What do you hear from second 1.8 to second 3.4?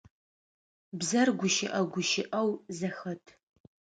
гущыӏэу зэхэт.